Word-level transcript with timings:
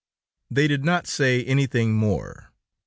They 0.49 0.67
did 0.67 0.83
not 0.83 1.05
say 1.05 1.43
anything 1.43 1.93
more. 1.93 2.51